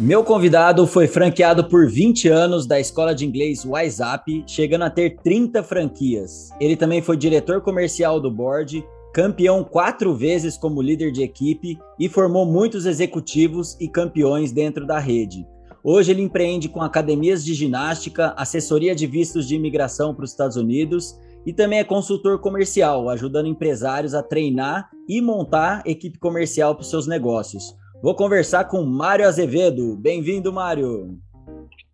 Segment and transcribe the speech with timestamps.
[0.00, 5.18] Meu convidado foi franqueado por 20 anos da escola de inglês WhatsApp, chegando a ter
[5.22, 6.48] 30 franquias.
[6.58, 8.82] Ele também foi diretor comercial do board,
[9.12, 14.98] campeão quatro vezes como líder de equipe e formou muitos executivos e campeões dentro da
[14.98, 15.46] rede.
[15.84, 20.56] Hoje ele empreende com academias de ginástica, assessoria de vistos de imigração para os Estados
[20.56, 21.14] Unidos
[21.44, 26.88] e também é consultor comercial, ajudando empresários a treinar e montar equipe comercial para os
[26.88, 27.78] seus negócios.
[28.02, 29.94] Vou conversar com Mário Azevedo.
[29.94, 31.18] Bem-vindo, Mário.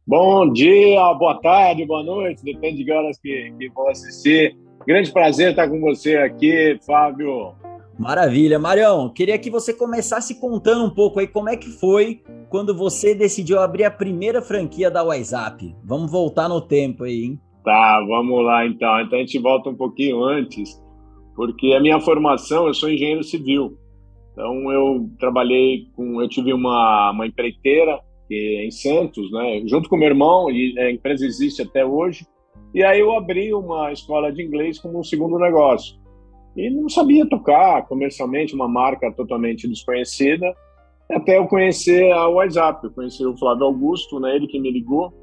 [0.07, 4.57] Bom dia, boa tarde, boa noite, depende de horas que, que vão assistir.
[4.87, 7.55] Grande prazer estar com você aqui, Fábio.
[7.99, 9.09] Maravilha, Marião.
[9.09, 13.59] Queria que você começasse contando um pouco aí como é que foi quando você decidiu
[13.59, 15.75] abrir a primeira franquia da WhatsApp.
[15.83, 17.41] Vamos voltar no tempo aí, hein?
[17.65, 19.01] Tá, vamos lá então.
[19.01, 20.81] Então a gente volta um pouquinho antes,
[21.35, 23.77] porque a minha formação, eu sou engenheiro civil.
[24.37, 27.99] Então eu trabalhei com, eu tive uma, uma empreiteira
[28.29, 32.27] que é em Santos, né, junto com meu irmão, e a empresa existe até hoje.
[32.75, 35.97] E aí eu abri uma escola de inglês como um segundo negócio.
[36.55, 40.55] E não sabia tocar comercialmente, uma marca totalmente desconhecida,
[41.11, 45.15] até eu conhecer a WhatsApp, eu conheci o Flávio Augusto, né, ele que me ligou,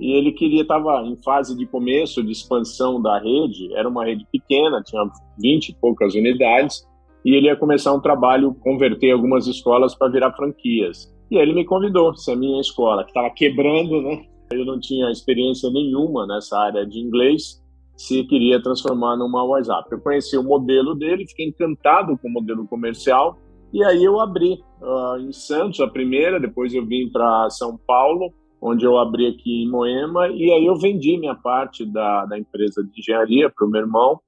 [0.00, 4.26] e ele queria, estava em fase de começo, de expansão da rede, era uma rede
[4.30, 5.02] pequena, tinha
[5.40, 6.87] 20 e poucas unidades,
[7.24, 11.12] e ele ia começar um trabalho, converter algumas escolas para virar franquias.
[11.30, 14.24] E aí ele me convidou, se a minha escola, que estava quebrando, né?
[14.50, 17.62] Eu não tinha experiência nenhuma nessa área de inglês,
[17.96, 19.88] se queria transformar numa WhatsApp.
[19.90, 23.36] Eu conheci o modelo dele, fiquei encantado com o modelo comercial,
[23.72, 28.32] e aí eu abri uh, em Santos a primeira, depois eu vim para São Paulo,
[28.62, 32.82] onde eu abri aqui em Moema, e aí eu vendi minha parte da, da empresa
[32.82, 34.18] de engenharia para o meu irmão,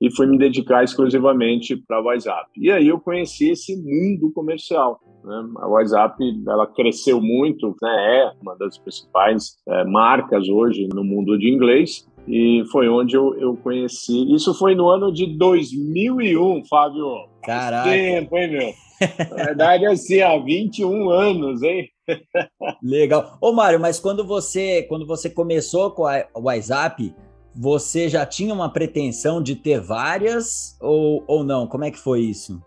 [0.00, 2.48] e fui me dedicar exclusivamente para o WhatsApp.
[2.56, 4.98] E aí eu conheci esse mundo comercial.
[5.22, 5.44] Né?
[5.58, 6.16] A WhatsApp
[6.48, 8.22] ela cresceu muito, né?
[8.22, 12.08] é uma das principais é, marcas hoje no mundo de inglês.
[12.28, 14.32] E foi onde eu, eu conheci.
[14.34, 17.28] Isso foi no ano de 2001, Fábio.
[17.42, 17.90] Caraca.
[17.90, 18.72] Tempo, hein, meu?
[19.30, 21.88] Na verdade, assim, há 21 anos, hein?
[22.82, 23.38] Legal.
[23.40, 27.14] Ô, Mário, mas quando você, quando você começou com a WhatsApp,
[27.54, 31.66] você já tinha uma pretensão de ter várias ou, ou não?
[31.66, 32.60] Como é que foi isso?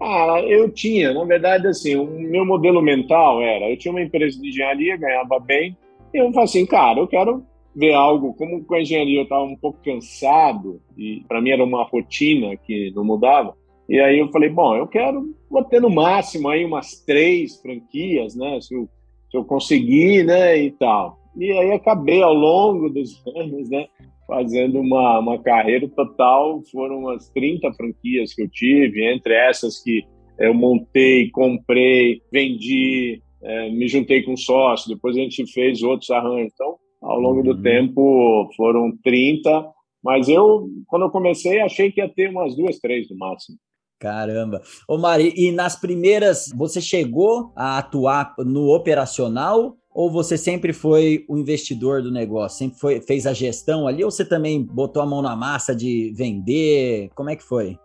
[0.00, 1.12] Ah, eu tinha.
[1.12, 5.38] Na verdade, assim, o meu modelo mental era: eu tinha uma empresa de engenharia, ganhava
[5.38, 5.76] bem,
[6.12, 7.44] e eu falei assim, cara, eu quero
[7.74, 8.34] ver algo.
[8.34, 12.56] Como com a engenharia eu estava um pouco cansado, e para mim era uma rotina
[12.56, 13.54] que não mudava.
[13.88, 18.34] E aí eu falei, bom, eu quero vou ter no máximo aí umas três franquias,
[18.34, 18.58] né?
[18.60, 18.88] Se eu,
[19.30, 20.56] se eu conseguir, né?
[20.56, 21.18] E tal.
[21.36, 23.86] E aí acabei ao longo dos anos, né?
[24.32, 26.62] Fazendo uma, uma carreira total.
[26.72, 30.02] Foram umas 30 franquias que eu tive, entre essas que
[30.38, 36.50] eu montei, comprei, vendi, é, me juntei com sócio, depois a gente fez outros arranjos.
[36.54, 37.62] Então, ao longo do uhum.
[37.62, 39.70] tempo, foram 30,
[40.02, 43.58] mas eu, quando eu comecei, achei que ia ter umas duas, três no máximo.
[44.00, 44.62] Caramba.
[44.88, 51.24] Ô Mari, e nas primeiras, você chegou a atuar no operacional ou você sempre foi
[51.28, 52.58] o investidor do negócio?
[52.58, 54.02] Sempre foi, fez a gestão ali?
[54.02, 57.10] Ou você também botou a mão na massa de vender?
[57.14, 57.76] Como é que foi?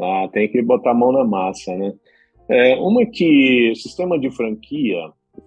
[0.00, 1.92] Ah, tem que botar a mão na massa, né?
[2.48, 4.98] É, uma que o sistema de franquia,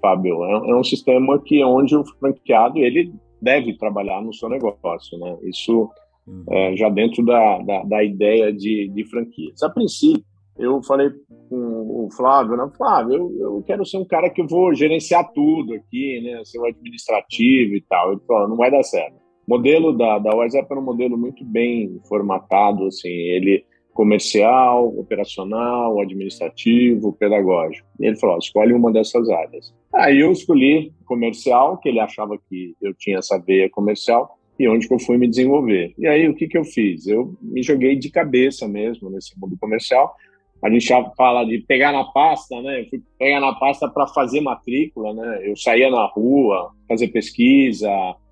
[0.02, 4.50] Fábio, é, é, um sistema que é onde o franqueado ele deve trabalhar no seu
[4.50, 5.38] negócio, né?
[5.44, 5.90] Isso
[6.26, 6.46] uhum.
[6.50, 9.62] é, já dentro da, da, da ideia de, de franquias.
[9.62, 10.24] A princípio,
[10.60, 11.10] eu falei
[11.50, 12.70] com o Flávio, né?
[12.76, 16.42] Flávio, eu, eu quero ser um cara que vou gerenciar tudo aqui, né?
[16.46, 18.12] Ser o administrativo e tal.
[18.12, 19.16] Ele falou, não vai dar certo.
[19.48, 26.00] O modelo da, da WhatsApp era um modelo muito bem formatado, assim, ele comercial, operacional,
[26.00, 27.88] administrativo, pedagógico.
[28.00, 29.74] E ele falou, escolhe uma dessas áreas.
[29.92, 34.88] Aí eu escolhi comercial, que ele achava que eu tinha essa veia comercial, e onde
[34.88, 35.94] que eu fui me desenvolver.
[35.98, 37.08] E aí o que que eu fiz?
[37.08, 40.16] Eu me joguei de cabeça mesmo nesse mundo comercial,
[40.64, 42.82] a gente já fala de pegar na pasta, né?
[42.82, 45.42] Eu fui pegar na pasta para fazer matrícula, né?
[45.44, 47.90] Eu saía na rua, fazer pesquisa,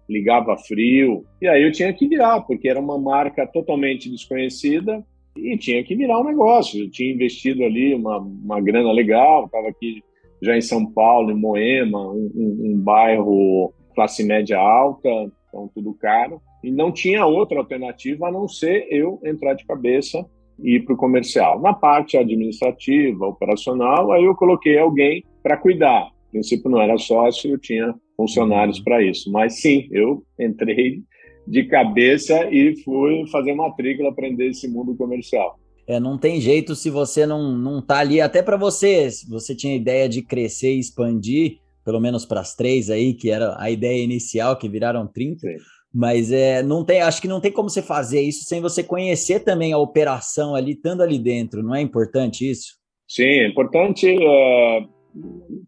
[0.10, 5.06] ligava frio, e aí eu tinha que virar, porque era uma marca totalmente desconhecida
[5.36, 6.84] e tinha que virar um negócio.
[6.84, 10.02] Eu tinha investido ali uma, uma grana legal, estava aqui
[10.42, 15.10] já em São Paulo, em Moema, um, um, um bairro classe média alta,
[15.48, 20.26] então tudo caro, e não tinha outra alternativa a não ser eu entrar de cabeça
[20.60, 21.62] e ir para o comercial.
[21.62, 26.06] Na parte administrativa, operacional, aí eu coloquei alguém para cuidar.
[26.06, 29.32] No princípio não era sócio, eu tinha funcionários para isso.
[29.32, 31.04] Mas sim, eu entrei
[31.48, 35.60] de cabeça e fui fazer matrícula, aprender esse mundo comercial.
[35.88, 39.54] É, não tem jeito se você não, não tá ali, até para você, se você
[39.54, 43.70] tinha ideia de crescer e expandir, pelo menos para as três aí, que era a
[43.70, 45.40] ideia inicial, que viraram 30.
[45.40, 45.56] Sim.
[45.96, 49.46] Mas é, não tem, acho que não tem como você fazer isso sem você conhecer
[49.46, 52.76] também a operação ali, estando ali dentro, não é importante isso?
[53.08, 54.86] Sim, é importante, é,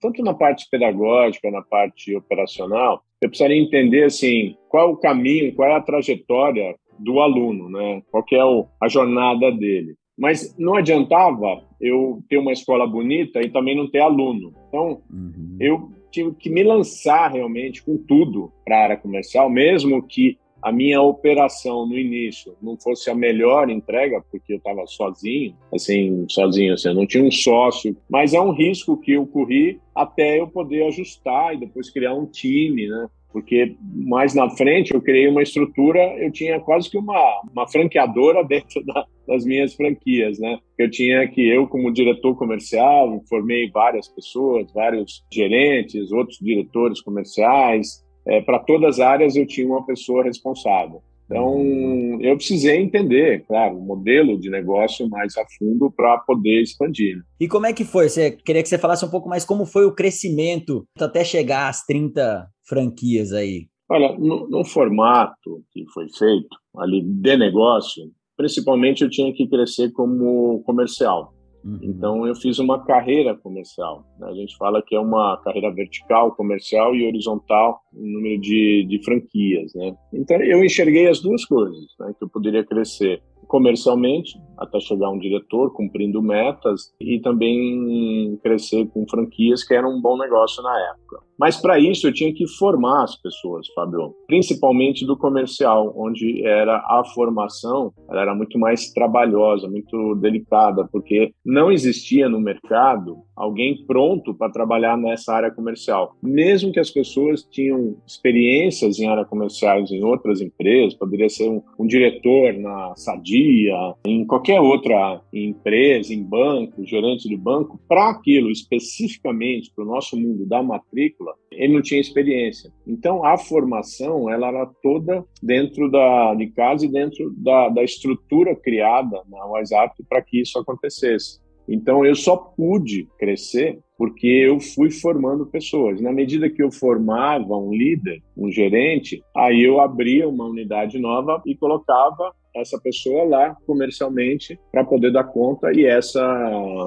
[0.02, 5.56] tanto na parte pedagógica, na parte operacional, eu precisaria entender assim, qual é o caminho,
[5.56, 8.02] qual é a trajetória do aluno, né?
[8.12, 9.96] qual é o, a jornada dele.
[10.18, 14.52] Mas não adiantava eu ter uma escola bonita e também não ter aluno.
[14.68, 15.58] Então, uhum.
[15.60, 20.72] eu tive que me lançar realmente com tudo para a área comercial, mesmo que a
[20.72, 26.74] minha operação no início não fosse a melhor entrega, porque eu estava sozinho, assim, sozinho,
[26.74, 30.48] assim, eu não tinha um sócio, mas é um risco que eu corri até eu
[30.48, 33.08] poder ajustar e depois criar um time, né?
[33.32, 38.44] Porque mais na frente eu criei uma estrutura, eu tinha quase que uma, uma franqueadora
[38.48, 40.60] dentro da, das minhas franquias, né?
[40.78, 48.04] Eu tinha que, eu como diretor comercial, formei várias pessoas, vários gerentes, outros diretores comerciais,
[48.28, 51.02] é, para todas as áreas eu tinha uma pessoa responsável.
[51.30, 57.18] Então, eu precisei entender, claro, o modelo de negócio mais a fundo para poder expandir.
[57.18, 57.24] Né?
[57.42, 58.08] E como é que foi?
[58.08, 61.86] Você queria que você falasse um pouco mais como foi o crescimento até chegar às
[61.86, 63.68] 30 franquias aí?
[63.90, 66.48] Olha, no, no formato que foi feito
[66.78, 68.04] ali de negócio,
[68.38, 71.34] principalmente eu tinha que crescer como comercial.
[71.68, 71.80] Uhum.
[71.82, 74.06] Então eu fiz uma carreira comercial.
[74.18, 74.28] Né?
[74.30, 79.04] A gente fala que é uma carreira vertical, comercial e horizontal, em número de, de
[79.04, 79.74] franquias.
[79.76, 79.94] Né?
[80.14, 82.14] Então eu enxerguei as duas coisas, né?
[82.18, 89.08] que eu poderia crescer comercialmente, até chegar um diretor cumprindo metas e também crescer com
[89.08, 91.27] franquias, que era um bom negócio na época.
[91.40, 96.78] Mas para isso eu tinha que formar as pessoas, Fabio, principalmente do comercial, onde era
[96.78, 103.86] a formação, ela era muito mais trabalhosa, muito delicada, porque não existia no mercado alguém
[103.86, 106.16] pronto para trabalhar nessa área comercial.
[106.24, 111.62] Mesmo que as pessoas tinham experiências em área comerciais em outras empresas, poderia ser um,
[111.78, 113.76] um diretor na Sadia,
[114.06, 120.18] em qualquer outra empresa, em banco, gerente de banco, para aquilo especificamente para o nosso
[120.18, 122.72] mundo da matrícula, ele não tinha experiência.
[122.86, 128.56] Então a formação ela era toda dentro da de casa e dentro da, da estrutura
[128.56, 131.40] criada na WhatsApp para que isso acontecesse.
[131.68, 136.00] Então eu só pude crescer porque eu fui formando pessoas.
[136.00, 141.42] Na medida que eu formava um líder, um gerente, aí eu abria uma unidade nova
[141.46, 146.24] e colocava essa pessoa lá comercialmente para poder dar conta e essa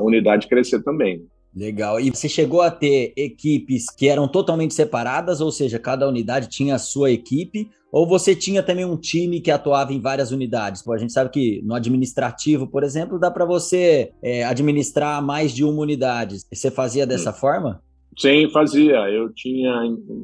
[0.03, 1.27] unidade crescer também.
[1.55, 2.01] Legal.
[2.01, 6.77] E você chegou a ter equipes que eram totalmente separadas, ou seja, cada unidade tinha
[6.77, 10.83] a sua equipe, ou você tinha também um time que atuava em várias unidades?
[10.83, 15.53] Pô, a gente sabe que no administrativo, por exemplo, dá para você é, administrar mais
[15.53, 16.37] de uma unidade.
[16.53, 17.41] Você fazia dessa Sim.
[17.41, 17.83] forma?
[18.17, 19.09] Sim, fazia.
[19.09, 19.73] Eu tinha,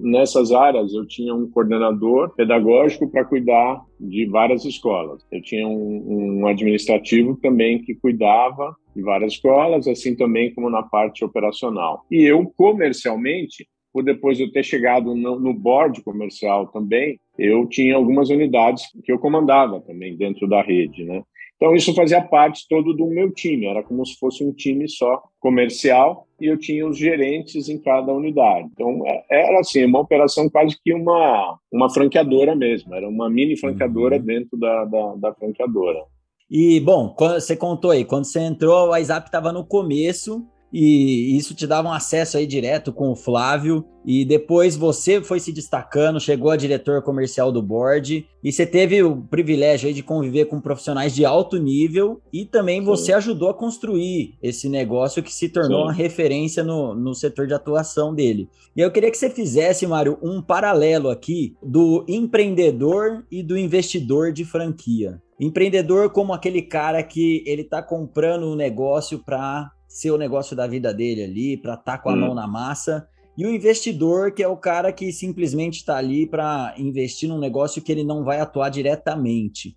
[0.03, 5.23] nessas áreas, eu tinha um coordenador pedagógico para cuidar de várias escolas.
[5.33, 10.83] Eu tinha um, um administrativo também que cuidava de várias escolas, assim também como na
[10.83, 12.05] parte operacional.
[12.11, 17.67] E eu, comercialmente, por depois de eu ter chegado no, no board comercial também, eu
[17.67, 21.23] tinha algumas unidades que eu comandava também dentro da rede, né?
[21.57, 25.23] Então isso fazia parte todo do meu time, era como se fosse um time só
[25.41, 28.69] comercial e eu tinha os gerentes em cada unidade.
[28.73, 33.57] Então é, era assim, uma operação quase que uma uma franqueadora mesmo, era uma mini
[33.57, 34.23] franqueadora uhum.
[34.23, 36.05] dentro da, da, da franqueadora.
[36.49, 40.47] E bom, você contou aí, quando você entrou, o WhatsApp estava no começo
[40.79, 43.83] e isso te dava um acesso aí direto com o Flávio.
[44.05, 49.03] E depois você foi se destacando, chegou a diretor comercial do board e você teve
[49.03, 52.85] o privilégio aí de conviver com profissionais de alto nível e também Sim.
[52.85, 55.85] você ajudou a construir esse negócio que se tornou Sim.
[55.85, 58.47] uma referência no, no setor de atuação dele.
[58.77, 64.31] E eu queria que você fizesse, Mário, um paralelo aqui do empreendedor e do investidor
[64.31, 65.23] de franquia.
[65.41, 70.67] Empreendedor como aquele cara que ele está comprando um negócio para ser o negócio da
[70.67, 72.21] vida dele ali, para estar tá com a hum.
[72.21, 73.09] mão na massa.
[73.37, 77.83] E o investidor, que é o cara que simplesmente está ali para investir num negócio
[77.83, 79.75] que ele não vai atuar diretamente.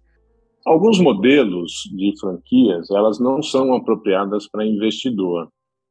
[0.65, 5.47] Alguns modelos de franquias, elas não são apropriadas para investidor,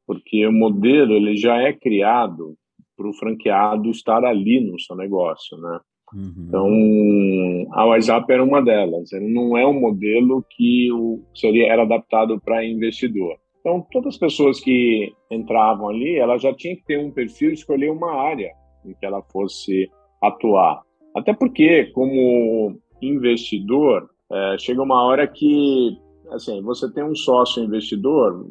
[0.07, 2.55] porque o modelo ele já é criado
[2.99, 5.81] para o franqueado estar ali no seu negócio, né?
[6.13, 6.45] Uhum.
[6.49, 9.11] Então, a WhatsApp era uma delas.
[9.13, 10.89] Ele não é um modelo que
[11.35, 13.37] seria era adaptado para investidor.
[13.69, 17.91] Então, todas as pessoas que entravam ali, ela já tinha que ter um perfil, escolher
[17.91, 18.51] uma área
[18.83, 19.91] em que ela fosse
[20.23, 20.81] atuar.
[21.15, 25.99] Até porque, como investidor, é, chega uma hora que,
[26.31, 28.47] assim, você tem um sócio investidor,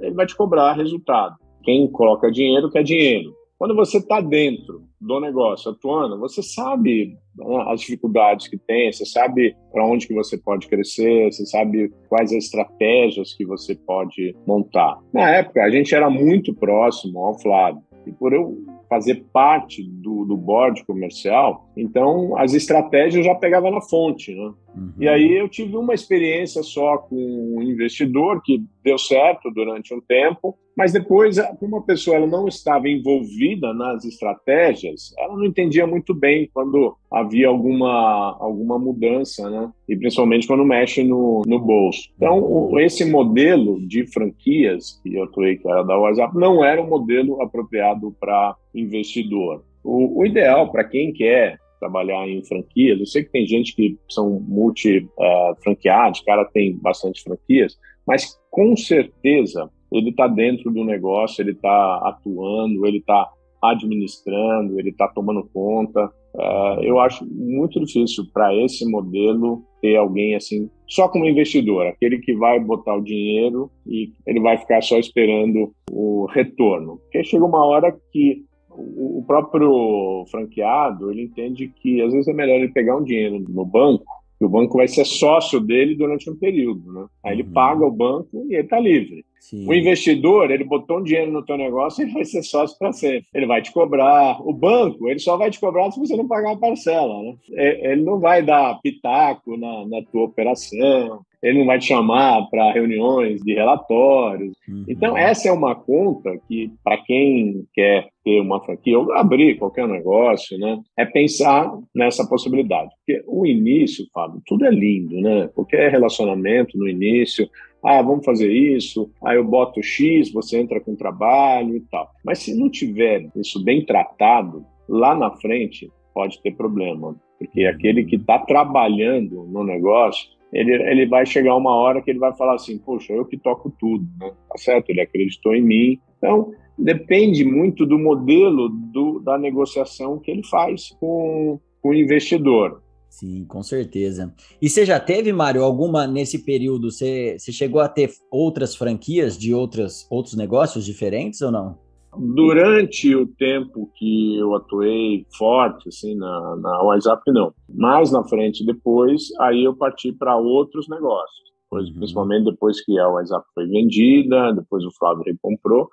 [0.00, 1.36] é, ele vai te cobrar resultado.
[1.62, 3.32] Quem coloca dinheiro quer dinheiro.
[3.58, 9.06] Quando você está dentro do negócio atuando, você sabe né, as dificuldades que tem, você
[9.06, 14.36] sabe para onde que você pode crescer, você sabe quais as estratégias que você pode
[14.46, 14.98] montar.
[15.12, 17.82] Na época, a gente era muito próximo ao Flávio.
[18.06, 18.56] E por eu
[18.88, 24.52] fazer parte do, do board comercial, então as estratégias já pegava na fonte, né?
[24.76, 24.92] Uhum.
[25.00, 30.00] E aí eu tive uma experiência só com um investidor que deu certo durante um
[30.00, 35.86] tempo, mas depois, como a pessoa ela não estava envolvida nas estratégias, ela não entendia
[35.86, 39.72] muito bem quando havia alguma, alguma mudança, né?
[39.88, 42.10] E principalmente quando mexe no, no bolso.
[42.16, 46.82] Então, o, esse modelo de franquias que eu atuei, que era da WhatsApp, não era
[46.82, 49.64] um modelo apropriado para investidor.
[49.82, 53.96] O, o ideal para quem quer trabalhar em franquias, eu sei que tem gente que
[54.10, 61.42] são multi-franqueados, uh, cara tem bastante franquias, mas com certeza ele está dentro do negócio,
[61.42, 63.30] ele está atuando, ele está
[63.62, 66.10] administrando, ele está tomando conta.
[66.34, 72.18] Uh, eu acho muito difícil para esse modelo ter alguém assim, só como investidor, aquele
[72.18, 76.98] que vai botar o dinheiro e ele vai ficar só esperando o retorno.
[76.98, 82.56] Porque chega uma hora que o próprio franqueado ele entende que às vezes é melhor
[82.56, 84.04] ele pegar um dinheiro no banco
[84.38, 87.06] que o banco vai ser sócio dele durante um período, né?
[87.24, 87.52] Aí ele uhum.
[87.52, 89.24] paga o banco e ele está livre.
[89.48, 89.64] Sim.
[89.64, 93.26] O investidor, ele botou um dinheiro no teu negócio ele vai ser sócio para sempre.
[93.32, 94.40] Ele vai te cobrar.
[94.40, 97.36] O banco, ele só vai te cobrar se você não pagar a parcela, né?
[97.52, 102.48] É, ele não vai dar pitaco na, na tua operação, ele não vai te chamar
[102.50, 104.52] para reuniões de relatórios.
[104.68, 104.84] Uhum.
[104.88, 109.86] Então, essa é uma conta que, para quem quer ter uma franquia ou abrir qualquer
[109.86, 112.90] negócio, né, é pensar nessa possibilidade.
[112.96, 115.48] Porque o início, Fábio, tudo é lindo, né?
[115.54, 117.48] Qualquer relacionamento no início,
[117.84, 122.10] ah, vamos fazer isso, aí eu boto X, você entra com trabalho e tal.
[122.24, 127.14] Mas se não tiver isso bem tratado, lá na frente pode ter problema.
[127.38, 132.18] Porque aquele que está trabalhando no negócio, ele, ele vai chegar uma hora que ele
[132.18, 134.30] vai falar assim, poxa, eu que toco tudo, né?
[134.48, 134.90] Tá certo?
[134.90, 136.00] Ele acreditou em mim.
[136.18, 142.82] Então, depende muito do modelo do, da negociação que ele faz com, com o investidor.
[143.08, 144.34] Sim, com certeza.
[144.60, 146.90] E você já teve, Mário, alguma nesse período?
[146.90, 151.78] Você, você chegou a ter outras franquias de outras, outros negócios diferentes ou não?
[152.18, 157.52] Durante o tempo que eu atuei forte assim na, na WhatsApp, não.
[157.68, 161.46] Mais na frente, depois, aí eu parti para outros negócios.
[161.64, 161.94] Depois, uhum.
[161.96, 165.88] Principalmente depois que a WhatsApp foi vendida, depois o Flávio recomprou.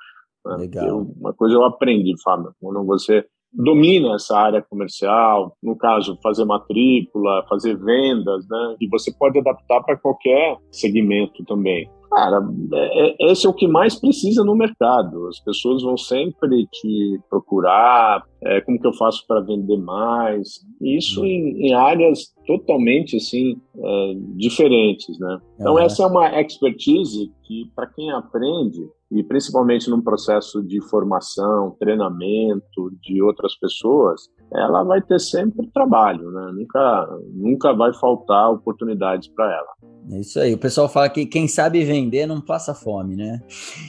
[0.45, 0.57] Né?
[0.57, 0.87] Legal.
[0.87, 6.43] Eu, uma coisa eu aprendi, Fábio, quando você domina essa área comercial, no caso, fazer
[6.43, 8.75] matrícula, fazer vendas, né?
[8.81, 11.87] E você pode adaptar para qualquer segmento também.
[12.13, 15.27] Cara, é, é, esse é o que mais precisa no mercado.
[15.27, 20.59] As pessoas vão sempre te procurar, é, como que eu faço para vender mais.
[20.79, 21.25] Isso uhum.
[21.25, 25.39] em, em, áreas totalmente assim é, diferentes, né?
[25.59, 31.75] Então essa é uma expertise que para quem aprende e principalmente num processo de formação,
[31.79, 36.51] treinamento de outras pessoas, ela vai ter sempre trabalho, né?
[36.53, 39.93] Nunca, nunca vai faltar oportunidades para ela.
[40.11, 40.53] É isso aí.
[40.53, 43.41] O pessoal fala que quem sabe vender não passa fome, né?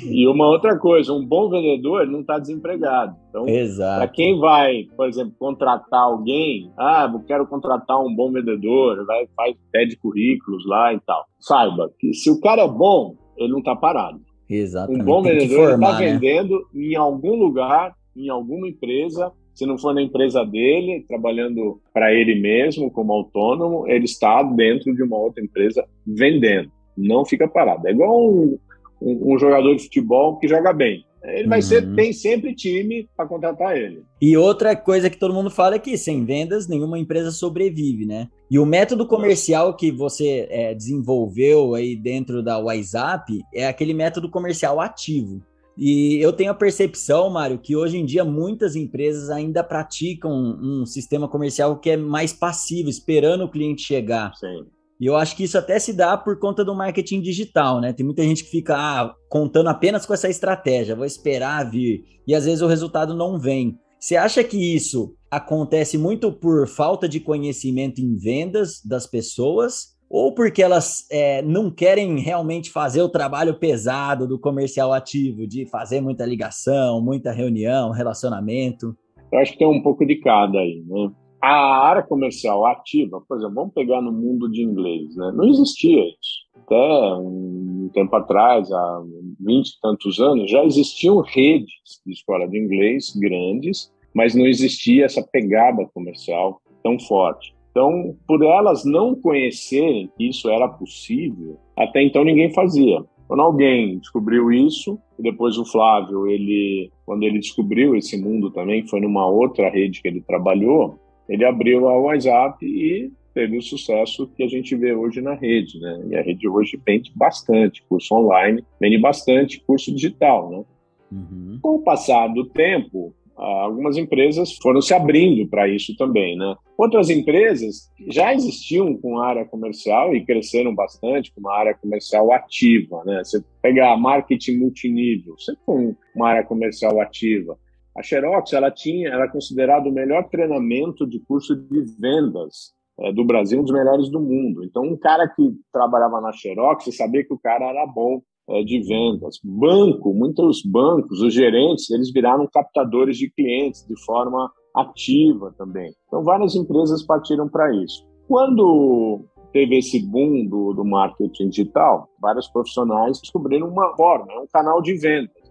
[0.03, 3.17] E uma outra coisa, um bom vendedor não está desempregado.
[3.29, 9.05] Então, para quem vai, por exemplo, contratar alguém, ah, eu quero contratar um bom vendedor,
[9.07, 11.25] vai, faz, pede currículos lá e tal.
[11.41, 14.21] Saiba que se o cara é bom, ele não está parado.
[14.49, 15.03] Exatamente.
[15.03, 16.13] Um bom vendedor está né?
[16.13, 22.13] vendendo em algum lugar, em alguma empresa, se não for na empresa dele, trabalhando para
[22.13, 26.71] ele mesmo como autônomo, ele está dentro de uma outra empresa vendendo.
[26.97, 27.87] Não fica parado.
[27.87, 28.59] É igual um,
[29.01, 31.05] um, um jogador de futebol que joga bem.
[31.25, 31.63] Ele vai uhum.
[31.63, 34.03] ser, tem sempre time para contratar ele.
[34.21, 38.29] E outra coisa que todo mundo fala é que sem vendas nenhuma empresa sobrevive, né?
[38.51, 44.31] E o método comercial que você é, desenvolveu aí dentro da WhatsApp é aquele método
[44.31, 45.41] comercial ativo.
[45.77, 50.87] E eu tenho a percepção, Mário, que hoje em dia muitas empresas ainda praticam um
[50.87, 54.33] sistema comercial que é mais passivo, esperando o cliente chegar.
[54.35, 54.67] Sim.
[55.01, 57.93] E eu acho que isso até se dá por conta do marketing digital, né?
[57.93, 62.35] Tem muita gente que fica ah, contando apenas com essa estratégia, vou esperar vir, e
[62.35, 63.77] às vezes o resultado não vem.
[63.99, 70.33] Você acha que isso acontece muito por falta de conhecimento em vendas das pessoas ou
[70.33, 76.01] porque elas é, não querem realmente fazer o trabalho pesado do comercial ativo, de fazer
[76.01, 78.97] muita ligação, muita reunião, relacionamento?
[79.33, 81.11] Eu acho que tem um pouco de cada aí, né?
[81.43, 85.31] A área comercial ativa, por exemplo, vamos pegar no mundo de inglês, né?
[85.35, 86.45] Não existia isso.
[86.65, 89.03] Até um tempo atrás, há
[89.41, 91.75] 20 e tantos anos, já existiam redes
[92.07, 97.55] de escola de inglês grandes, mas não existia essa pegada comercial tão forte.
[97.75, 103.05] Então, por elas não conhecerem que isso era possível, até então ninguém fazia.
[103.27, 108.87] Quando alguém descobriu isso, e depois o Flávio, ele, quando ele descobriu esse mundo também,
[108.87, 114.31] foi numa outra rede que ele trabalhou, ele abriu a WhatsApp e teve o sucesso
[114.37, 116.01] que a gente vê hoje na rede, né?
[116.11, 120.65] E a rede hoje vende bastante curso online, vende bastante curso digital, né?
[121.11, 121.59] Uhum.
[121.61, 126.55] Com o passar do tempo, algumas empresas foram se abrindo para isso também, né?
[126.77, 133.03] Outras empresas já existiam com área comercial e cresceram bastante com uma área comercial ativa,
[133.05, 133.23] né?
[133.25, 137.59] Você pegar marketing multinível, você tem uma área comercial ativa.
[137.97, 143.25] A Xerox, ela tinha, era considerado o melhor treinamento de curso de vendas é, do
[143.25, 144.65] Brasil, um dos melhores do mundo.
[144.65, 148.63] Então, um cara que trabalhava na Xerox, você sabia que o cara era bom é,
[148.63, 149.39] de vendas.
[149.43, 155.93] Banco, muitos bancos, os gerentes, eles viraram captadores de clientes de forma ativa também.
[156.07, 158.05] Então, várias empresas partiram para isso.
[158.27, 164.47] Quando teve esse boom do, do marketing digital, vários profissionais descobriram uma forma, é um
[164.53, 165.45] canal de vendas.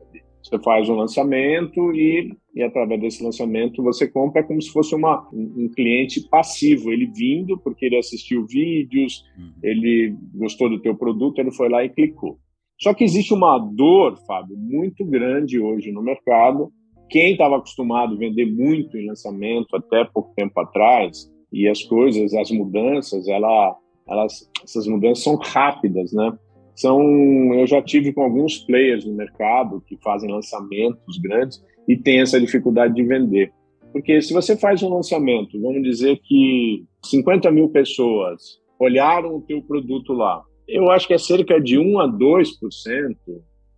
[0.44, 4.94] Você faz um lançamento e, e através desse lançamento você compra é como se fosse
[4.94, 9.54] uma, um, um cliente passivo, ele vindo porque ele assistiu vídeos, uhum.
[9.64, 12.38] ele gostou do teu produto, ele foi lá e clicou.
[12.82, 16.72] Só que existe uma dor, Fábio, muito grande hoje no mercado.
[17.10, 22.34] Quem estava acostumado a vender muito em lançamento até pouco tempo atrás, e as coisas,
[22.34, 26.36] as mudanças, ela, elas, essas mudanças são rápidas, né?
[26.76, 27.00] São,
[27.54, 32.42] eu já tive com alguns players no mercado que fazem lançamentos grandes e tem essa
[32.42, 33.54] dificuldade de vender.
[33.92, 39.62] Porque se você faz um lançamento, vamos dizer que 50 mil pessoas olharam o teu
[39.62, 43.16] produto lá, eu acho que é cerca de 1 a 2%,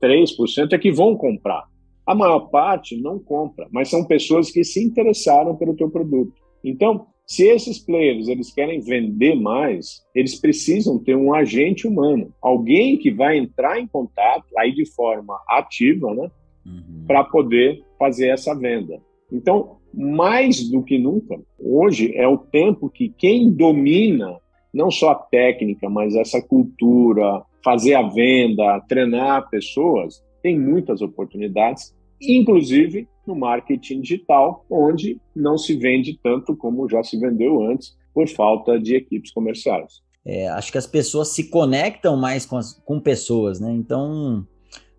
[0.01, 1.65] 3% é que vão comprar.
[2.05, 6.33] A maior parte não compra, mas são pessoas que se interessaram pelo teu produto.
[6.63, 12.97] Então, se esses players eles querem vender mais, eles precisam ter um agente humano, alguém
[12.97, 16.29] que vai entrar em contato aí de forma ativa, né,
[16.65, 17.03] uhum.
[17.07, 19.01] para poder fazer essa venda.
[19.31, 24.39] Então, mais do que nunca, hoje é o tempo que quem domina
[24.75, 31.95] não só a técnica, mas essa cultura, fazer a venda, treinar pessoas, tem muitas oportunidades,
[32.21, 38.27] inclusive no marketing digital, onde não se vende tanto como já se vendeu antes, por
[38.27, 40.03] falta de equipes comerciais.
[40.25, 43.71] É, acho que as pessoas se conectam mais com, as, com pessoas, né?
[43.71, 44.45] Então,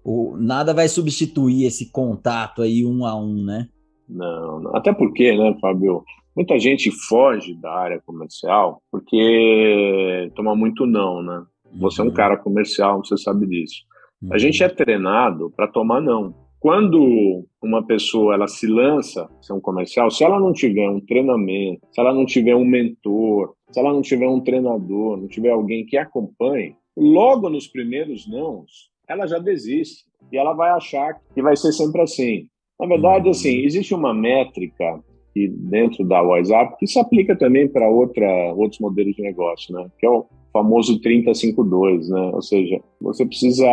[0.04, 3.68] o, nada vai substituir esse contato aí um a um, né?
[4.08, 4.76] Não, não.
[4.76, 6.04] até porque, né, Fábio?
[6.36, 11.42] Muita gente foge da área comercial porque toma muito não, né?
[11.80, 12.14] Você é um uhum.
[12.14, 13.84] cara comercial, você sabe disso.
[14.30, 14.38] A uhum.
[14.38, 16.34] gente é treinado para tomar não.
[16.60, 21.86] Quando uma pessoa ela se lança ser um comercial, se ela não tiver um treinamento,
[21.90, 25.86] se ela não tiver um mentor, se ela não tiver um treinador, não tiver alguém
[25.86, 31.56] que acompanhe, logo nos primeiros nãos, ela já desiste e ela vai achar que vai
[31.56, 32.48] ser sempre assim.
[32.78, 33.30] Na verdade, uhum.
[33.30, 35.02] assim, existe uma métrica
[35.36, 39.86] aqui dentro da WhatsApp, que se aplica também para outros modelos de negócio, né?
[39.98, 42.30] que é o famoso 3052, né?
[42.32, 43.66] ou seja, você precisa,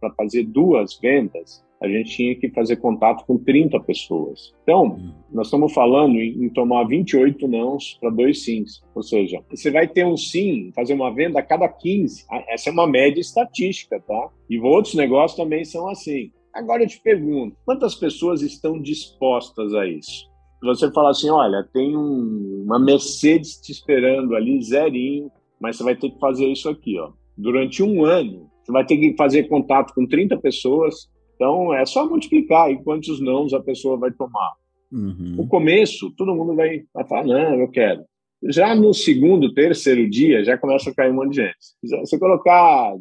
[0.00, 4.54] para fazer duas vendas, a gente tinha que fazer contato com 30 pessoas.
[4.62, 5.10] Então, hum.
[5.30, 8.82] nós estamos falando em, tomar 28 nãos para dois sims.
[8.94, 12.24] Ou seja, você vai ter um sim, fazer uma venda a cada 15.
[12.30, 14.30] Ah, essa é uma média estatística, tá?
[14.48, 16.30] E outros negócios também são assim.
[16.54, 20.32] Agora eu te pergunto, quantas pessoas estão dispostas a isso?
[20.64, 25.96] Você falar assim, olha, tem um, uma Mercedes te esperando ali, zerinho, mas você vai
[25.96, 27.12] ter que fazer isso aqui, ó.
[27.36, 32.08] Durante um ano, você vai ter que fazer contato com 30 pessoas, então é só
[32.08, 34.52] multiplicar e quantos nãos a pessoa vai tomar.
[34.92, 35.34] Uhum.
[35.36, 38.04] No começo, todo mundo vai, vai falar, não, eu quero.
[38.44, 41.56] Já no segundo, terceiro dia, já começa a cair um monte de gente.
[41.84, 42.94] Se você colocar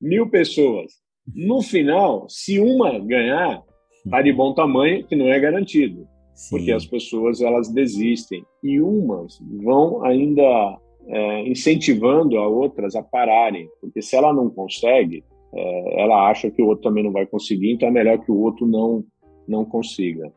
[0.00, 0.92] mil pessoas,
[1.34, 3.62] no final, se uma ganhar,
[4.08, 6.06] tá de bom tamanho, que não é garantido.
[6.36, 6.56] Sim.
[6.56, 13.68] porque as pessoas elas desistem e umas vão ainda é, incentivando a outras a pararem,
[13.80, 17.72] porque se ela não consegue, é, ela acha que o outro também não vai conseguir,
[17.72, 19.02] então é melhor que o outro não
[19.48, 20.32] não consiga.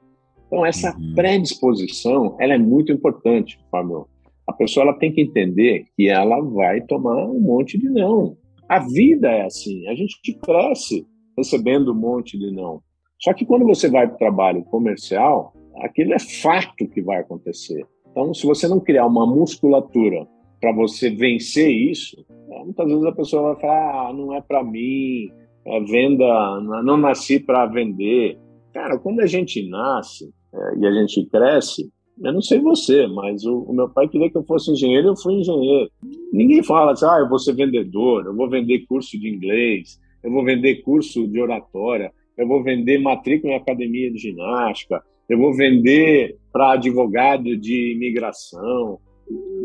[0.45, 1.13] Então, essa uhum.
[1.15, 4.07] predisposição, ela é muito importante, Fábio.
[4.47, 8.37] A pessoa ela tem que entender que ela vai tomar um monte de não.
[8.67, 11.05] A vida é assim, a gente cresce
[11.37, 12.81] recebendo um monte de não.
[13.19, 17.85] Só que quando você vai para o trabalho comercial, aquilo é fato que vai acontecer.
[18.11, 20.27] Então, se você não criar uma musculatura
[20.59, 24.63] para você vencer isso, é, muitas vezes a pessoa vai falar: ah, não é para
[24.63, 25.31] mim,
[25.65, 28.37] é venda, não nasci para vender.
[28.73, 31.89] Cara, quando a gente nasce é, e a gente cresce,
[32.21, 35.15] eu não sei você, mas o, o, meu pai queria que eu fosse engenheiro eu
[35.15, 35.89] fui engenheiro.
[36.33, 40.31] Ninguém fala assim, ah, eu vou ser vendedor, eu vou vender curso de inglês, eu
[40.31, 45.53] vou vender curso de oratória, eu vou vender matrícula em academia de ginástica, eu vou
[45.53, 48.99] vender para advogado de imigração.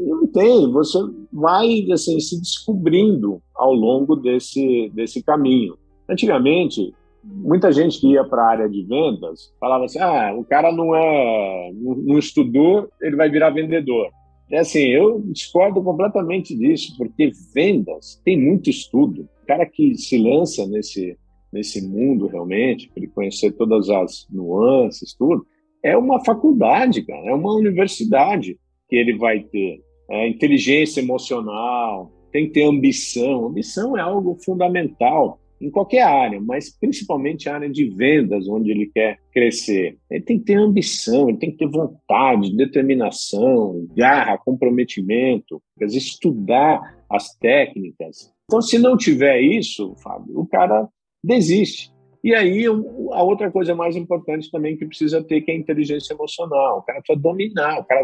[0.06, 0.98] Não tem, você
[1.32, 5.76] vai assim, se descobrindo ao longo desse, desse caminho.
[6.08, 6.92] Antigamente,
[7.24, 10.94] muita gente que ia para a área de vendas falava assim: ah, o cara não
[10.94, 14.10] é, não estudou, ele vai virar vendedor.
[14.50, 19.22] É assim, eu discordo completamente disso, porque vendas tem muito estudo.
[19.42, 21.16] O cara que se lança nesse,
[21.50, 25.46] nesse mundo realmente, para ele conhecer todas as nuances, tudo,
[25.84, 29.82] é uma faculdade, cara, é uma universidade que ele vai ter.
[30.10, 33.46] É, inteligência emocional, tem que ter ambição.
[33.46, 38.90] Ambição é algo fundamental em qualquer área, mas principalmente a área de vendas, onde ele
[38.92, 39.96] quer crescer.
[40.10, 45.98] Ele tem que ter ambição, ele tem que ter vontade, determinação, garra, comprometimento, quer dizer,
[45.98, 48.32] estudar as técnicas.
[48.44, 50.88] Então, se não tiver isso, Fábio, o cara
[51.22, 51.93] desiste.
[52.24, 56.14] E aí, a outra coisa mais importante também que precisa ter, que é a inteligência
[56.14, 56.78] emocional.
[56.78, 58.00] O cara precisa dominar, o cara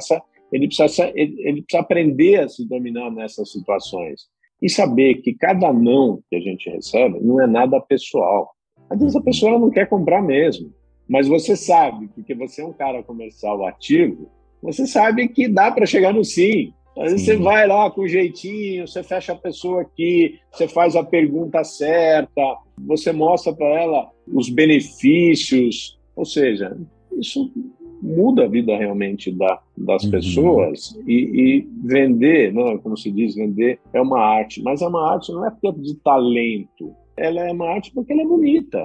[0.53, 4.29] ele, precisa, ele precisa aprender a se dominar nessas situações
[4.61, 8.51] e saber que cada não que a gente recebe não é nada pessoal.
[8.91, 10.71] Às vezes a pessoa não quer comprar mesmo,
[11.09, 14.31] mas você sabe, porque você é um cara comercial ativo,
[14.63, 16.75] você sabe que dá para chegar no sim.
[16.97, 17.27] Às vezes sim.
[17.33, 22.59] você vai lá com jeitinho, você fecha a pessoa aqui, você faz a pergunta certa,
[22.79, 26.77] você mostra para ela os benefícios, ou seja,
[27.19, 27.51] isso
[28.03, 30.11] muda a vida realmente da, das uhum.
[30.11, 35.13] pessoas e, e, vender, né, como se diz, vender é uma arte, mas é uma
[35.13, 38.79] arte não é é de talento, ela é uma arte porque ela é bonita.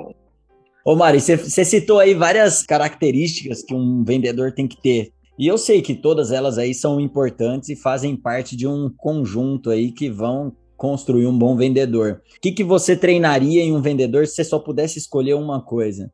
[0.86, 5.12] Ô Mari, você citou aí várias características que um vendedor tem que ter.
[5.38, 9.70] E eu sei que todas elas aí são importantes e fazem parte de um conjunto
[9.70, 12.22] aí que vão construir um bom vendedor.
[12.38, 16.10] O que, que você treinaria em um vendedor se você só pudesse escolher uma coisa?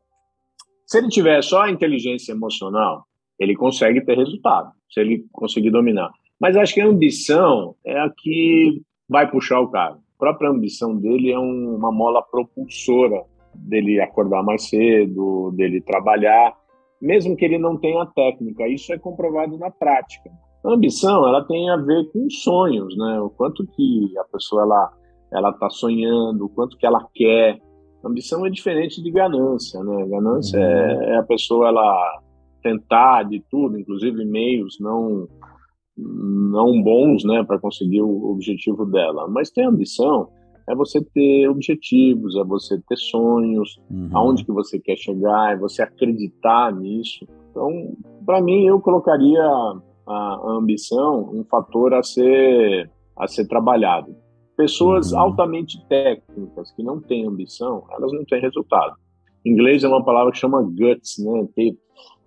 [0.86, 3.04] Se ele tiver só a inteligência emocional,
[3.38, 6.10] ele consegue ter resultado, se ele conseguir dominar.
[6.40, 9.94] Mas acho que a ambição é a que vai puxar o cara.
[9.94, 13.22] A própria ambição dele é um, uma mola propulsora
[13.54, 16.54] dele acordar mais cedo, dele trabalhar,
[17.02, 18.66] mesmo que ele não tenha técnica.
[18.66, 20.30] Isso é comprovado na prática.
[20.64, 23.20] A ambição, ela tem a ver com sonhos, né?
[23.20, 24.92] O quanto que a pessoa ela
[25.34, 27.58] ela está sonhando, o quanto que ela quer,
[28.04, 30.06] Ambição é diferente de ganância, né?
[30.08, 30.64] Ganância uhum.
[30.64, 32.20] é, é, a pessoa ela
[32.60, 35.28] tentar de tudo, inclusive meios não
[35.96, 39.28] não bons, né, para conseguir o objetivo dela.
[39.28, 40.30] Mas ter ambição
[40.68, 44.08] é você ter objetivos, é você ter sonhos, uhum.
[44.12, 47.26] aonde que você quer chegar, é você acreditar nisso.
[47.50, 47.94] Então,
[48.24, 49.42] para mim, eu colocaria
[50.06, 54.16] a, ambição um fator a ser a ser trabalhado.
[54.56, 55.20] Pessoas uhum.
[55.20, 58.96] altamente técnicas, que não têm ambição, elas não têm resultado.
[59.44, 61.48] Em inglês é uma palavra que chama guts, né?
[61.54, 61.76] Ter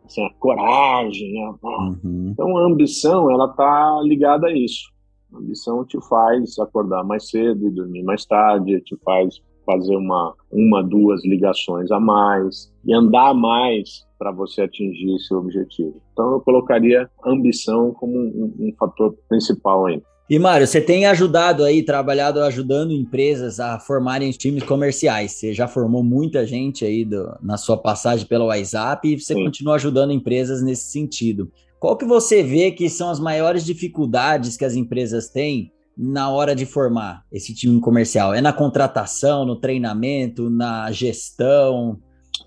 [0.05, 1.43] assim, a coragem.
[1.43, 1.49] A...
[1.63, 2.29] Uhum.
[2.31, 4.94] Então, a ambição, ela tá ligada a isso.
[5.33, 10.33] A ambição te faz acordar mais cedo e dormir mais tarde, te faz fazer uma,
[10.51, 15.99] uma, duas ligações a mais e andar mais para você atingir seu objetivo.
[16.13, 20.01] Então, eu colocaria ambição como um, um fator principal aí.
[20.27, 25.33] E Mário, você tem ajudado aí, trabalhado ajudando empresas a formarem times comerciais.
[25.33, 29.43] Você já formou muita gente aí do, na sua passagem pela WhatsApp e você Sim.
[29.43, 31.51] continua ajudando empresas nesse sentido.
[31.79, 36.55] Qual que você vê que são as maiores dificuldades que as empresas têm na hora
[36.55, 38.33] de formar esse time comercial?
[38.33, 41.99] É na contratação, no treinamento, na gestão?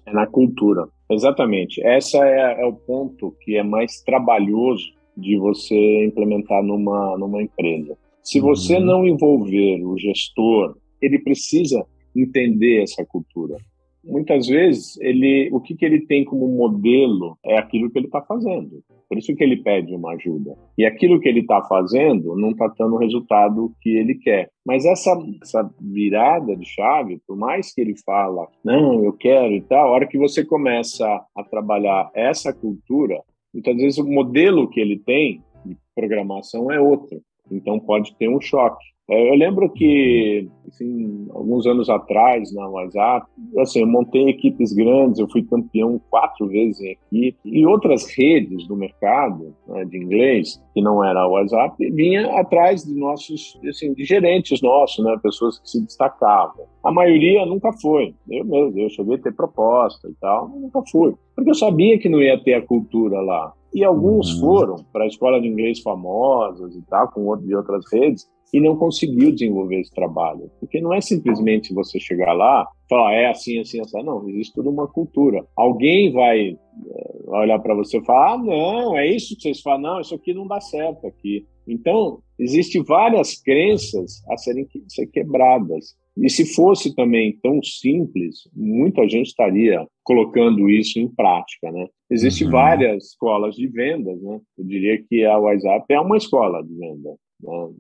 [0.07, 1.85] É na cultura, exatamente.
[1.87, 4.85] Essa é, é o ponto que é mais trabalhoso
[5.17, 7.97] de você implementar numa, numa empresa.
[8.23, 8.85] Se você uhum.
[8.85, 13.57] não envolver o gestor, ele precisa entender essa cultura.
[14.05, 18.23] Muitas vezes ele, o que, que ele tem como modelo é aquilo que ele está
[18.23, 18.83] fazendo.
[19.09, 20.55] Por isso que ele pede uma ajuda.
[20.77, 24.51] E aquilo que ele está fazendo não está dando o resultado que ele quer.
[24.67, 29.63] Mas essa, essa virada de chave, por mais que ele fala, não, eu quero e
[29.63, 34.81] tal, a hora que você começa a trabalhar essa cultura, muitas vezes o modelo que
[34.81, 37.21] ele tem de programação é outro.
[37.51, 38.85] Então pode ter um choque.
[39.11, 43.27] É, eu lembro que, assim, alguns anos atrás, na WhatsApp,
[43.59, 48.69] assim, eu montei equipes grandes, eu fui campeão quatro vezes em equipe, e outras redes
[48.69, 53.95] do mercado né, de inglês, que não era o WhatsApp, vinha atrás de nossos, assim,
[53.95, 56.67] de gerentes nossos, né, pessoas que se destacavam.
[56.85, 58.15] A maioria nunca foi.
[58.29, 61.15] Eu mesmo, eu cheguei a ter proposta e tal, mas nunca fui.
[61.35, 63.55] Porque eu sabia que não ia ter a cultura lá.
[63.75, 64.41] E alguns uhum.
[64.41, 68.61] foram para a escola de inglês famosas e tal, com outro, de outras redes, e
[68.61, 70.51] não conseguiu desenvolver esse trabalho.
[70.61, 74.03] Porque não é simplesmente você chegar lá falar, é assim, assim, assim.
[74.03, 75.45] Não, existe toda uma cultura.
[75.57, 79.81] Alguém vai eh, olhar para você e falar, ah, não, é isso que vocês falam,
[79.81, 81.47] não, isso aqui não dá certo aqui.
[81.67, 85.95] Então, existem várias crenças a serem ser quebradas.
[86.17, 91.87] E se fosse também tão simples, muita gente estaria colocando isso em prática, né?
[92.11, 92.53] Existem uhum.
[92.53, 94.41] várias escolas de vendas, né?
[94.57, 97.15] Eu diria que a WhatsApp é uma escola de venda.
[97.43, 97.71] Né?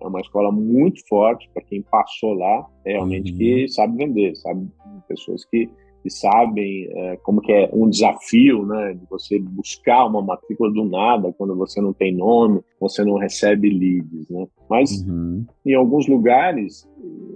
[0.00, 3.38] É uma escola muito forte para quem passou lá, realmente uhum.
[3.38, 4.68] que sabe vender, sabe
[5.08, 5.68] pessoas que,
[6.02, 10.84] que sabem é, como que é um desafio, né, de você buscar uma matrícula do
[10.84, 14.46] nada quando você não tem nome, você não recebe leads, né?
[14.68, 15.44] Mas uhum.
[15.66, 16.88] em alguns lugares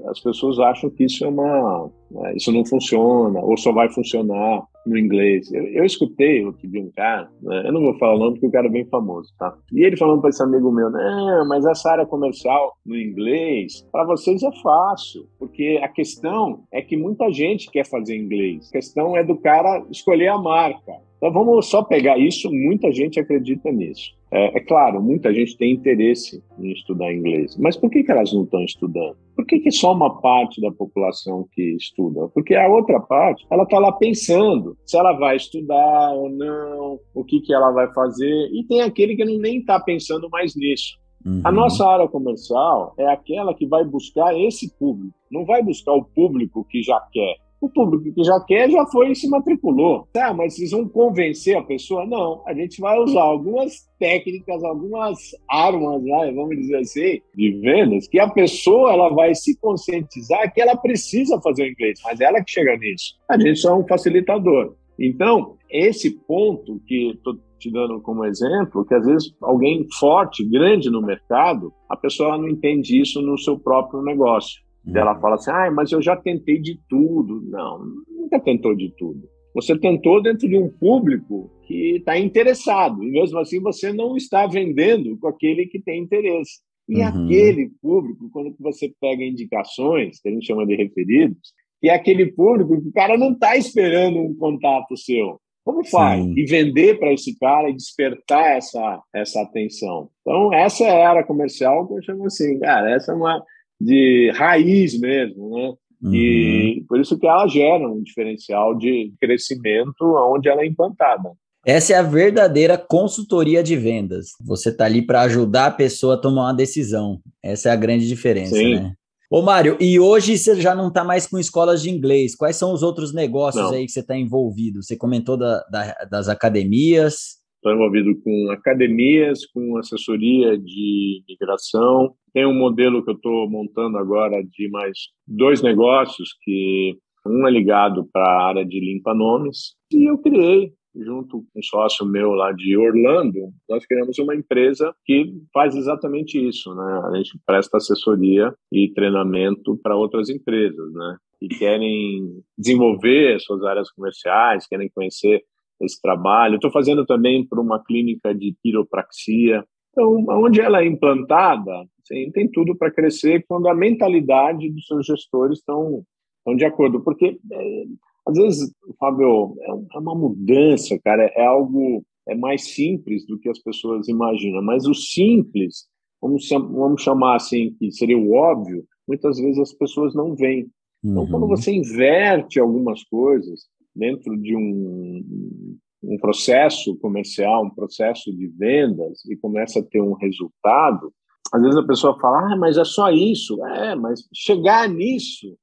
[0.09, 4.63] as pessoas acham que isso é uma, né, isso não funciona ou só vai funcionar
[4.85, 5.51] no inglês.
[5.53, 8.47] Eu, eu escutei outro dia um cara, né, eu não vou falar o nome porque
[8.47, 9.55] o cara é bem famoso, tá?
[9.73, 14.05] E ele falando para esse amigo meu, não, mas essa área comercial no inglês, para
[14.05, 18.69] vocês é fácil, porque a questão é que muita gente quer fazer inglês.
[18.69, 20.93] A questão é do cara escolher a marca.
[21.17, 24.11] Então vamos só pegar isso, muita gente acredita nisso.
[24.33, 28.33] É, é, claro, muita gente tem interesse em estudar inglês, mas por que, que elas
[28.33, 29.15] não estão estudando?
[29.37, 32.29] Por que, que só uma parte da população que estuda?
[32.29, 37.23] Porque a outra parte, ela está lá pensando se ela vai estudar ou não, o
[37.23, 40.99] que, que ela vai fazer, e tem aquele que não, nem está pensando mais nisso.
[41.27, 41.43] Uhum.
[41.45, 46.05] A nossa área comercial é aquela que vai buscar esse público, não vai buscar o
[46.05, 50.09] público que já quer o público que já quer já foi e se matriculou.
[50.13, 52.05] Tá, mas vocês vão convencer a pessoa?
[52.05, 55.17] Não, a gente vai usar algumas técnicas, algumas
[55.49, 60.61] armas, né, vamos dizer assim, de vendas, que a pessoa ela vai se conscientizar que
[60.61, 63.15] ela precisa fazer o inglês, mas ela que chega nisso.
[63.31, 64.75] A gente só é um facilitador.
[64.99, 70.91] Então, esse ponto que estou te dando como exemplo, que às vezes alguém forte, grande
[70.91, 74.61] no mercado, a pessoa não entende isso no seu próprio negócio.
[74.87, 74.97] Uhum.
[74.97, 77.43] Ela fala assim, ah, mas eu já tentei de tudo.
[77.49, 79.29] Não, nunca tentou de tudo.
[79.55, 84.47] Você tentou dentro de um público que está interessado, e mesmo assim você não está
[84.47, 86.61] vendendo com aquele que tem interesse.
[86.89, 87.07] E uhum.
[87.07, 92.33] aquele público, quando você pega indicações, que a gente chama de referidos, que é aquele
[92.33, 95.41] público que o cara não está esperando um contato seu.
[95.65, 96.23] Como faz?
[96.23, 96.35] Sim.
[96.37, 100.09] E vender para esse cara e despertar essa, essa atenção.
[100.21, 103.43] Então, essa é a era comercial que eu chamo assim, cara, essa é uma,
[103.83, 105.73] de raiz mesmo, né?
[106.03, 106.15] Uhum.
[106.15, 111.31] E por isso que ela gera um diferencial de crescimento onde ela é implantada.
[111.65, 114.31] Essa é a verdadeira consultoria de vendas.
[114.45, 117.21] Você está ali para ajudar a pessoa a tomar uma decisão.
[117.41, 118.75] Essa é a grande diferença, Sim.
[118.75, 118.93] né?
[119.31, 122.35] Ô, Mário, e hoje você já não está mais com escolas de inglês.
[122.35, 123.73] Quais são os outros negócios não.
[123.73, 124.83] aí que você está envolvido?
[124.83, 127.42] Você comentou da, da, das academias.
[127.63, 132.13] Estou envolvido com academias, com assessoria de migração.
[132.35, 137.51] Tem um modelo que eu estou montando agora de mais dois negócios, que um é
[137.53, 142.53] ligado para a área de limpa-nomes, e eu criei junto com um sócio meu lá
[142.53, 147.01] de Orlando, nós criamos uma empresa que faz exatamente isso, né?
[147.05, 151.17] A gente presta assessoria e treinamento para outras empresas, né?
[151.41, 155.43] Que querem desenvolver suas áreas comerciais, querem conhecer
[155.85, 156.57] esse trabalho.
[156.57, 159.65] Estou fazendo também para uma clínica de quiropraxia.
[159.91, 161.71] Então, onde ela é implantada,
[162.03, 166.03] assim, tem tudo para crescer quando a mentalidade dos seus gestores estão,
[166.39, 167.03] estão de acordo.
[167.03, 167.85] Porque, é,
[168.27, 173.49] às vezes, Fábio, é, é uma mudança, cara, é algo é mais simples do que
[173.49, 174.63] as pessoas imaginam.
[174.63, 175.87] Mas o simples,
[176.21, 180.69] vamos, vamos chamar assim, que seria o óbvio, muitas vezes as pessoas não veem.
[181.05, 181.31] Então, uhum.
[181.31, 183.63] quando você inverte algumas coisas,
[183.95, 190.15] dentro de um, um processo comercial, um processo de vendas e começa a ter um
[190.15, 191.13] resultado,
[191.53, 193.63] às vezes a pessoa fala, ah, mas é só isso.
[193.67, 195.55] É, mas chegar nisso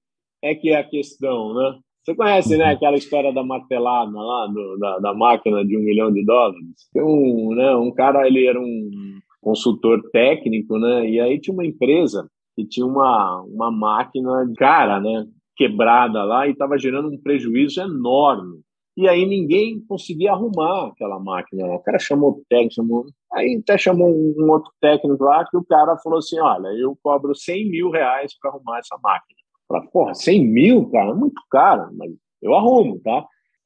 [0.42, 1.80] é que é a questão, né?
[2.04, 6.12] Você conhece, né, aquela história da martelada lá, do, da, da máquina de um milhão
[6.12, 6.64] de dólares?
[6.94, 11.66] Tem um, né, um cara, ele era um consultor técnico, né, e aí tinha uma
[11.66, 15.28] empresa que tinha uma, uma máquina, cara, né,
[15.60, 18.62] quebrada lá e estava gerando um prejuízo enorme.
[18.96, 21.66] E aí ninguém conseguia arrumar aquela máquina.
[21.68, 23.06] O cara chamou o técnico, chamou...
[23.34, 27.36] aí até chamou um outro técnico lá que o cara falou assim, olha, eu cobro
[27.36, 29.38] 100 mil reais para arrumar essa máquina.
[29.68, 33.26] Falei, porra, 100 mil, cara, é muito caro, mas eu arrumo, tá?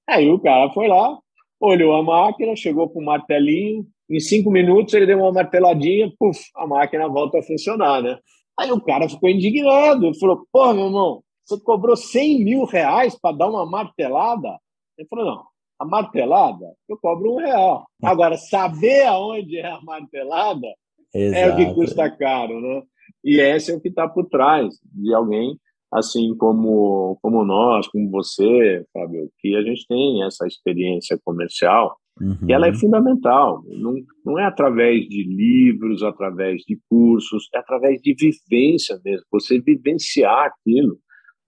[0.09, 1.17] Aí o cara foi lá,
[1.59, 6.39] olhou a máquina, chegou com o martelinho, em cinco minutos ele deu uma marteladinha, puf,
[6.55, 8.17] a máquina volta a funcionar, né?
[8.59, 13.35] Aí o cara ficou indignado, falou, porra, meu irmão, você cobrou 100 mil reais para
[13.35, 14.57] dar uma martelada?
[14.97, 15.43] Ele falou, não,
[15.79, 17.85] a martelada eu cobro um real.
[18.01, 20.67] Agora, saber aonde é a martelada
[21.13, 21.37] Exato.
[21.37, 22.83] é o que custa caro, né?
[23.23, 25.57] E esse é o que está por trás de alguém
[25.93, 32.37] assim como, como nós, como você, Fábio, que a gente tem essa experiência comercial uhum.
[32.47, 33.63] e ela é fundamental.
[33.67, 33.93] Não,
[34.25, 39.25] não é através de livros, através de cursos, é através de vivência mesmo.
[39.31, 40.97] Você vivenciar aquilo,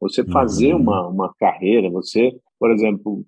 [0.10, 0.82] você fazer uhum.
[0.82, 3.26] uma, uma carreira, você, por exemplo,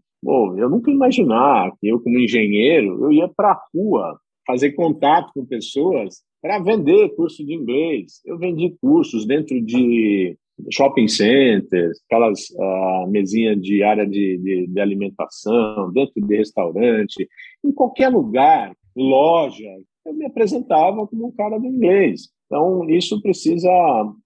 [0.58, 5.46] eu nunca imaginar que eu, como engenheiro, eu ia para a rua fazer contato com
[5.46, 8.22] pessoas para vender curso de inglês.
[8.26, 10.38] Eu vendi cursos dentro de
[10.72, 17.28] shopping centers, aquelas uh, mesinhas de área de, de, de, alimentação, dentro de restaurante,
[17.64, 19.70] em qualquer lugar, loja,
[20.06, 22.30] eu me apresentava como um cara do inglês.
[22.46, 23.70] Então, isso precisa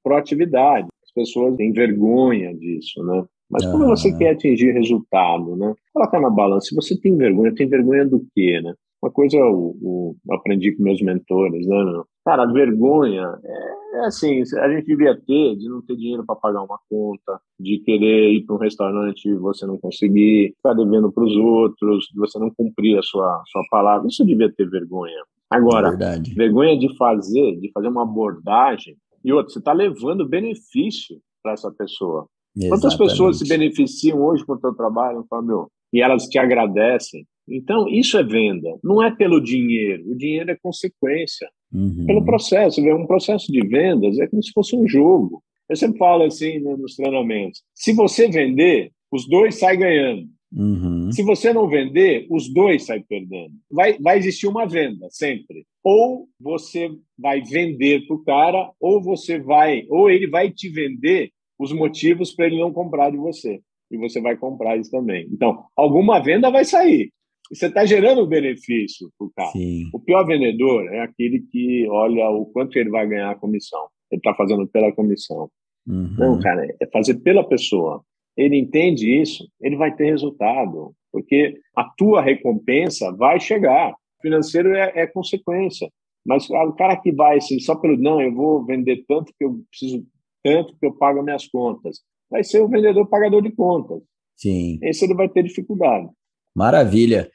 [0.04, 0.88] proatividade.
[1.12, 3.24] As pessoas têm vergonha disso, né?
[3.50, 5.74] Mas quando você quer atingir resultado, né?
[5.94, 6.68] Coloca na balança.
[6.68, 8.74] Se você tem vergonha, tem vergonha do quê, né?
[9.04, 12.04] Uma coisa eu, eu aprendi com meus mentores, né?
[12.24, 16.62] Cara, vergonha é, é, assim, a gente devia ter de não ter dinheiro para pagar
[16.62, 21.24] uma conta, de querer ir para um restaurante e você não conseguir, ficar devendo para
[21.24, 24.08] os outros, de você não cumprir a sua, sua palavra.
[24.08, 25.24] Isso devia ter vergonha.
[25.50, 26.34] Agora, Verdade.
[26.34, 31.72] vergonha de fazer, de fazer uma abordagem, e outra, você está levando benefício para essa
[31.72, 32.28] pessoa.
[32.56, 32.70] Exatamente.
[32.70, 35.68] Quantas pessoas se beneficiam hoje com o teu trabalho, Fábio?
[35.94, 37.26] E elas te agradecem.
[37.48, 38.70] Então, isso é venda.
[38.84, 40.10] Não é pelo dinheiro.
[40.12, 41.50] O dinheiro é consequência.
[41.74, 42.06] Uhum.
[42.06, 42.82] Pelo processo.
[42.82, 45.42] Um processo de vendas é como se fosse um jogo.
[45.70, 47.62] Eu sempre falo assim né, nos treinamentos.
[47.74, 50.28] Se você vender, os dois saem ganhando.
[50.54, 51.12] Uhum.
[51.12, 53.54] Se você não vender, os dois saem perdendo.
[53.70, 55.66] Vai, vai existir uma venda, sempre.
[55.84, 61.32] Ou você vai vender para o cara, ou você vai, ou ele vai te vender
[61.58, 63.62] os motivos para ele não comprar de você.
[63.90, 65.28] E você vai comprar isso também.
[65.32, 67.12] Então, alguma venda vai sair.
[67.52, 69.52] Você está gerando benefício para o cara.
[69.52, 69.90] Sim.
[69.94, 73.88] O pior vendedor é aquele que olha o quanto ele vai ganhar a comissão.
[74.10, 75.50] Ele está fazendo pela comissão.
[75.86, 76.16] Uhum.
[76.18, 78.04] Não, cara, é fazer pela pessoa.
[78.36, 83.92] Ele entende isso, ele vai ter resultado, porque a tua recompensa vai chegar.
[83.92, 85.90] O financeiro é, é consequência.
[86.26, 89.60] Mas o cara que vai assim, só pelo não, eu vou vender tanto que eu
[89.70, 90.06] preciso
[90.44, 92.00] tanto que eu pago minhas contas.
[92.30, 94.02] Vai ser o vendedor pagador de contas.
[94.38, 94.80] Sim.
[94.82, 96.08] Esse ele vai ter dificuldade.
[96.56, 97.30] Maravilha.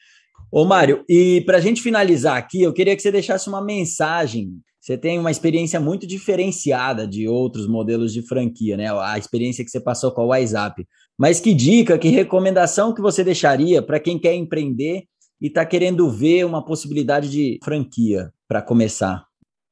[0.51, 4.61] Ô, Mário, e para a gente finalizar aqui, eu queria que você deixasse uma mensagem.
[4.87, 8.87] Você tem uma experiência muito diferenciada de outros modelos de franquia, né?
[9.01, 10.87] A experiência que você passou com a WhatsApp.
[11.19, 15.03] Mas que dica, que recomendação que você deixaria para quem quer empreender
[15.43, 19.27] e está querendo ver uma possibilidade de franquia para começar?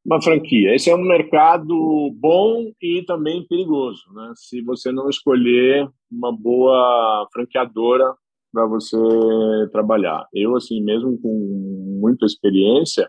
[0.04, 0.74] uma franquia.
[0.74, 4.32] Esse é um mercado bom e também perigoso, né?
[4.34, 8.12] Se você não escolher uma boa franqueadora
[8.52, 8.98] para você
[9.70, 10.26] trabalhar.
[10.34, 13.08] Eu, assim, mesmo com muita experiência,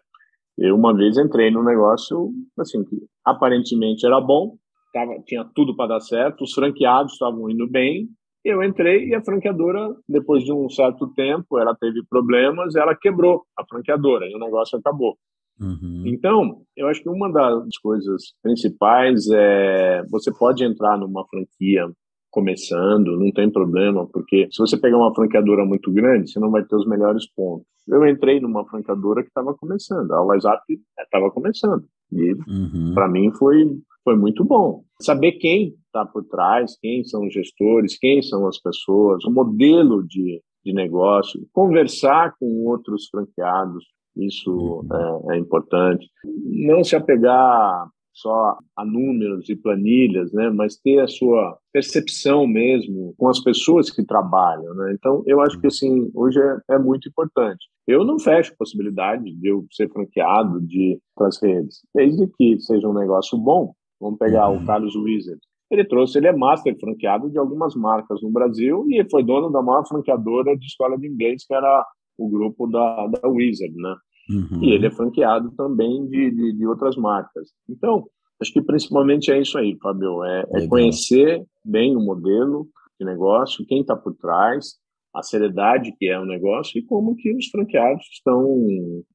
[0.57, 4.55] eu uma vez entrei num negócio, assim, que aparentemente era bom,
[4.93, 8.07] tava, tinha tudo para dar certo, os franqueados estavam indo bem,
[8.43, 13.43] eu entrei e a franqueadora, depois de um certo tempo, ela teve problemas, ela quebrou
[13.57, 15.17] a franqueadora e o negócio acabou.
[15.59, 16.03] Uhum.
[16.05, 21.87] Então, eu acho que uma das coisas principais é você pode entrar numa franquia
[22.35, 26.65] começando, não tem problema, porque se você pegar uma franqueadora muito grande, você não vai
[26.65, 27.65] ter os melhores pontos.
[27.87, 30.61] Eu entrei numa franqueadora que estava começando, a WhatsApp
[30.99, 31.85] estava começando.
[32.11, 32.91] E uhum.
[32.93, 33.65] para mim foi,
[34.03, 34.83] foi muito bom.
[35.01, 40.05] Saber quem está por trás, quem são os gestores, quem são as pessoas, o modelo
[40.05, 43.85] de, de negócio, conversar com outros franqueados,
[44.17, 45.29] isso uhum.
[45.31, 46.05] é, é, importante.
[46.43, 53.13] Não se apegar só a números e planilhas, né, mas ter a sua percepção mesmo
[53.17, 54.93] com as pessoas que trabalham, né?
[54.93, 57.65] Então, eu acho que assim hoje é, é muito importante.
[57.85, 62.93] Eu não fecho possibilidade de eu ser franqueado de as redes, desde que seja um
[62.93, 63.73] negócio bom.
[63.99, 64.63] Vamos pegar uhum.
[64.63, 65.39] o Carlos Wizard.
[65.69, 69.61] ele trouxe, ele é master franqueado de algumas marcas no Brasil e foi dono da
[69.61, 71.85] maior franqueadora de escola de inglês, que era
[72.17, 73.95] o grupo da, da Wizard, né?
[74.29, 74.63] Uhum.
[74.63, 77.49] E ele é franqueado também de, de, de, outras marcas.
[77.69, 78.05] Então,
[78.41, 82.67] acho que principalmente é isso aí, Fabio, é, é conhecer bem o modelo
[82.99, 84.75] de negócio, quem está por trás,
[85.13, 88.43] a seriedade que é o negócio e como que os franqueados estão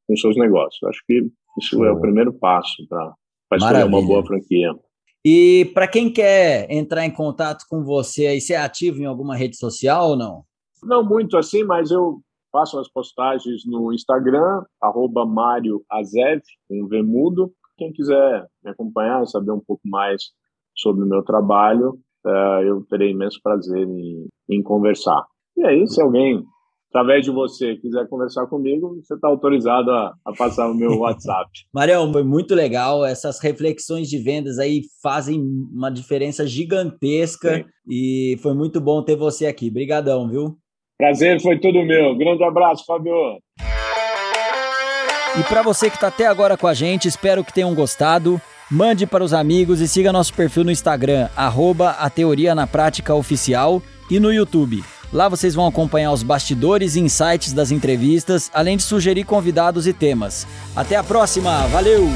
[0.07, 0.83] com seus negócios.
[0.85, 4.73] Acho que isso é o primeiro passo para escolher uma boa franquia.
[5.25, 9.37] E para quem quer entrar em contato com você, aí você é ativo em alguma
[9.37, 10.45] rede social ou não?
[10.83, 17.53] Não muito assim, mas eu faço as postagens no Instagram, arroba Mário Azev, com Vemudo.
[17.77, 20.23] Quem quiser me acompanhar e saber um pouco mais
[20.77, 25.25] sobre o meu trabalho, uh, eu terei imenso prazer em, em conversar.
[25.57, 26.45] E aí, se alguém
[26.91, 31.49] através de você quiser conversar comigo, você está autorizado a, a, passar o meu WhatsApp.
[31.73, 33.05] Marião, foi muito legal.
[33.05, 35.41] Essas reflexões de vendas aí fazem
[35.73, 37.65] uma diferença gigantesca Sim.
[37.89, 39.69] e foi muito bom ter você aqui.
[39.69, 40.59] Obrigadão, viu?
[41.01, 42.15] Prazer foi todo meu.
[42.15, 43.15] Grande abraço, Fabio.
[45.39, 48.39] E para você que está até agora com a gente, espero que tenham gostado.
[48.71, 53.15] Mande para os amigos e siga nosso perfil no Instagram, arroba a Teoria na Prática
[53.15, 54.85] Oficial e no YouTube.
[55.11, 59.95] Lá vocês vão acompanhar os bastidores e insights das entrevistas, além de sugerir convidados e
[59.95, 60.47] temas.
[60.77, 62.11] Até a próxima, valeu!